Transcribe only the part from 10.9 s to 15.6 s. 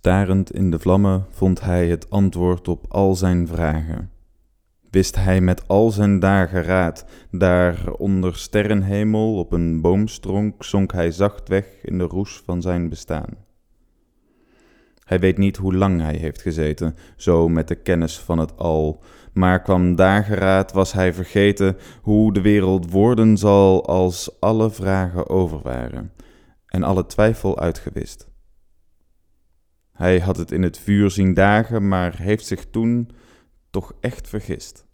hij zacht weg in de roes van zijn bestaan. Hij weet niet